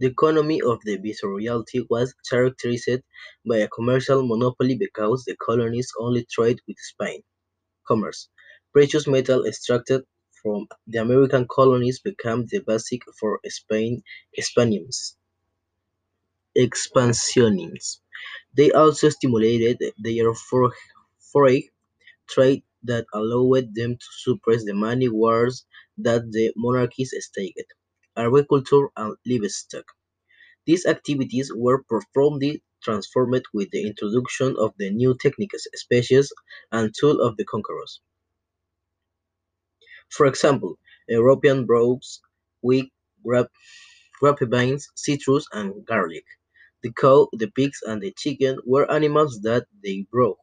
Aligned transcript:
The 0.00 0.08
economy 0.08 0.60
of 0.62 0.80
the 0.84 0.96
viceroyalty 0.96 1.86
was 1.88 2.12
characterized 2.28 3.02
by 3.46 3.58
a 3.58 3.68
commercial 3.68 4.26
monopoly 4.26 4.74
because 4.76 5.24
the 5.24 5.36
colonies 5.36 5.92
only 6.00 6.24
traded 6.24 6.60
with 6.66 6.78
Spain. 6.80 7.22
Commerce. 7.86 8.28
Precious 8.72 9.06
metal 9.06 9.46
extracted 9.46 10.02
from 10.42 10.68
the 10.86 11.00
American 11.00 11.46
colonies 11.48 12.00
became 12.00 12.46
the 12.46 12.60
basis 12.60 13.00
for 13.20 13.40
Spain's 13.48 14.02
expansionism. 16.56 17.98
They 18.56 18.70
also 18.72 19.08
stimulated 19.10 19.78
their 19.98 20.34
foreign 20.34 21.62
trade 22.28 22.62
that 22.84 23.06
allowed 23.14 23.74
them 23.74 23.96
to 23.96 24.06
suppress 24.24 24.64
the 24.64 24.74
many 24.74 25.08
wars 25.08 25.66
that 25.98 26.30
the 26.32 26.52
monarchies 26.56 27.14
staged. 27.20 27.72
Agriculture 28.20 28.88
and 28.96 29.16
livestock. 29.26 29.86
These 30.66 30.86
activities 30.86 31.50
were 31.54 31.82
profoundly 31.84 32.62
transformed 32.82 33.44
with 33.54 33.70
the 33.70 33.86
introduction 33.86 34.56
of 34.58 34.72
the 34.78 34.90
new 34.90 35.16
techniques, 35.16 35.66
species, 35.74 36.32
and 36.72 36.94
tools 36.94 37.20
of 37.20 37.36
the 37.38 37.44
conquerors. 37.46 38.00
For 40.10 40.26
example, 40.26 40.78
European 41.08 41.66
brought 41.66 42.04
wheat, 42.62 42.92
grapevines, 44.20 44.88
citrus, 44.94 45.46
and 45.52 45.84
garlic. 45.86 46.24
The 46.82 46.92
cow, 46.92 47.28
the 47.32 47.48
pigs, 47.50 47.80
and 47.86 48.02
the 48.02 48.12
chicken 48.16 48.58
were 48.66 48.90
animals 48.90 49.40
that 49.42 49.66
they 49.82 50.06
brought. 50.12 50.38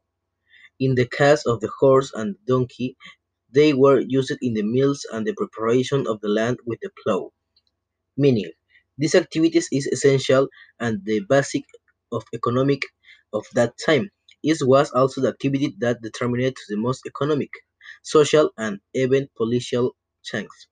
In 0.80 0.96
the 0.96 1.08
case 1.08 1.46
of 1.46 1.62
the 1.62 1.72
horse 1.80 2.12
and 2.14 2.36
the 2.36 2.40
donkey, 2.54 2.98
they 3.52 3.74
were 3.74 4.00
used 4.00 4.38
in 4.42 4.54
the 4.56 4.64
mills 4.64 5.06
and 5.12 5.26
the 5.28 5.34
preparation 5.34 6.08
of 6.08 6.22
the 6.22 6.30
land 6.30 6.60
with 6.66 6.80
the 6.82 6.92
plough. 7.04 7.32
Meaning, 8.18 8.52
this 8.98 9.16
activities 9.16 9.70
is 9.72 9.88
essential 9.88 10.50
and 10.80 11.06
the 11.06 11.22
basic 11.30 11.64
of 12.12 12.24
economic 12.34 12.82
of 13.34 13.46
that 13.54 13.78
time. 13.86 14.10
It 14.44 14.58
was 14.62 14.92
also 14.92 15.22
the 15.22 15.30
activity 15.30 15.76
that 15.80 16.02
determined 16.02 16.58
the 16.68 16.78
most 16.78 17.06
economic, 17.06 17.52
social, 18.04 18.52
and 18.58 18.80
even 18.94 19.30
political 19.38 19.96
changes. 20.24 20.68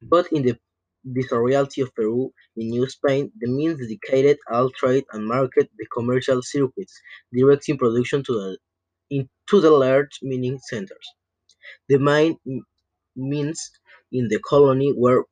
But 0.00 0.32
in 0.32 0.42
the 0.42 0.58
viceroyalty 1.04 1.82
of 1.82 1.94
Peru 1.94 2.32
in 2.56 2.68
New 2.70 2.88
Spain, 2.88 3.30
the 3.38 3.46
means 3.46 3.78
dedicated 3.78 4.38
all 4.50 4.70
trade 4.70 5.04
and 5.12 5.26
market 5.26 5.70
the 5.76 5.86
commercial 5.92 6.42
circuits, 6.42 6.98
directing 7.30 7.76
production 7.76 8.22
to 8.24 8.32
the 8.32 8.58
into 9.10 9.60
the 9.60 9.70
large 9.70 10.18
mining 10.22 10.58
centers. 10.60 11.06
The 11.88 11.98
main 11.98 12.38
means 13.16 13.70
in 14.12 14.28
the 14.28 14.40
colony 14.40 14.92
were 14.96 15.24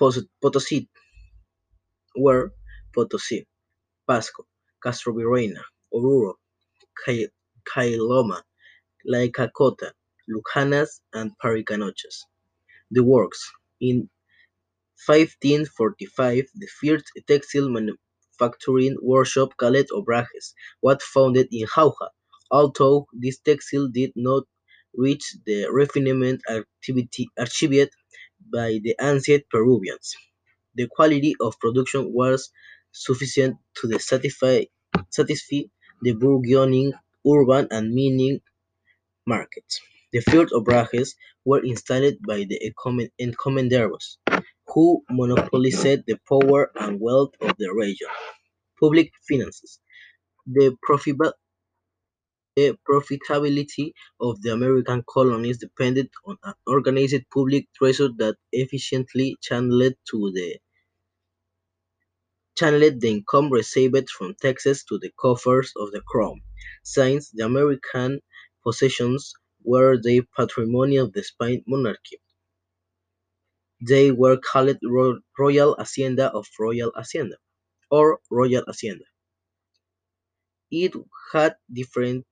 Potosí, 0.00 0.88
were 2.16 2.52
Potosí, 2.96 3.44
Pasco, 4.06 4.46
Castrovirreyna, 4.82 5.60
Oruro, 5.92 6.34
Cayloma, 7.66 8.40
Laicacota, 9.06 9.92
Lucanas, 10.28 11.00
and 11.12 11.32
Paricanochas. 11.42 12.24
The 12.90 13.04
works. 13.04 13.50
In 13.80 14.08
1545, 15.06 16.46
the 16.54 16.66
first 16.66 17.04
textile 17.26 17.68
manufacturing 17.68 18.96
workshop 19.02 19.56
called 19.58 19.86
Obrajes 19.92 20.54
was 20.82 21.02
founded 21.02 21.48
in 21.52 21.66
Jauja, 21.66 22.08
although 22.50 23.06
this 23.12 23.38
textile 23.38 23.88
did 23.88 24.12
not 24.16 24.44
reach 24.94 25.36
the 25.46 25.66
refinement 25.70 26.40
activity 26.50 27.28
achieved 27.36 27.90
by 28.52 28.80
the 28.82 28.96
ancient 29.00 29.44
Peruvians. 29.50 30.14
The 30.76 30.88
quality 30.88 31.36
of 31.40 31.58
production 31.60 32.12
was 32.14 32.50
sufficient 32.92 33.56
to 33.76 33.98
satisfy 34.00 34.64
the 36.02 36.12
burgeoning 36.14 36.92
urban 37.26 37.68
and 37.70 37.94
mining 37.94 38.40
markets. 39.26 39.80
The 40.12 40.20
first 40.20 40.52
obrajes 40.54 41.14
were 41.44 41.64
installed 41.64 42.16
by 42.26 42.44
the 42.48 42.60
encomenderos, 43.20 44.18
who 44.68 45.02
monopolized 45.10 46.04
the 46.06 46.18
power 46.28 46.70
and 46.76 47.00
wealth 47.00 47.34
of 47.40 47.54
the 47.58 47.72
region. 47.74 48.08
Public 48.80 49.12
finances. 49.28 49.80
The 50.46 50.76
profitability 52.58 53.92
of 54.20 54.40
the 54.42 54.52
American 54.52 55.02
colonies 55.08 55.58
depended 55.58 56.08
on 56.24 56.36
an 56.44 56.54
organized 56.66 57.22
public 57.32 57.66
treasury 57.74 58.10
that 58.18 58.36
efficiently 58.52 59.36
channeled 59.40 59.94
the 60.10 60.58
income 63.04 63.50
received 63.50 64.10
from 64.10 64.34
taxes 64.40 64.84
to 64.84 64.98
the 64.98 65.10
coffers 65.18 65.72
of 65.76 65.90
the 65.92 66.00
crown. 66.02 66.42
Since 66.82 67.30
the 67.30 67.44
American 67.44 68.20
possessions 68.62 69.32
were 69.62 69.96
the 69.96 70.22
patrimony 70.36 70.96
of 70.96 71.12
the 71.12 71.22
Spanish 71.22 71.62
monarchy, 71.66 72.18
they 73.86 74.10
were 74.10 74.36
called 74.36 74.78
Royal 75.38 75.74
Hacienda 75.78 76.30
of 76.32 76.46
Royal 76.58 76.92
Hacienda 76.94 77.36
or 77.90 78.20
Royal 78.30 78.64
Hacienda. 78.66 79.04
It 80.70 80.92
had 81.32 81.56
different 81.72 82.26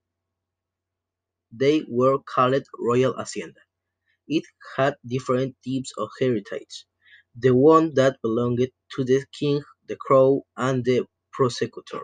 they 1.53 1.85
were 1.89 2.19
called 2.21 2.65
Royal 2.79 3.15
Hacienda. 3.15 3.61
It 4.29 4.45
had 4.77 4.97
different 5.07 5.57
types 5.67 5.93
of 5.99 6.11
heritage: 6.21 6.87
the 7.37 7.55
one 7.55 7.95
that 7.95 8.23
belonged 8.23 8.61
to 8.97 9.05
the 9.05 9.25
king, 9.39 9.63
the 9.89 9.97
crown, 9.97 10.43
and 10.57 10.85
the 10.85 11.07
prosecutor. 11.33 12.03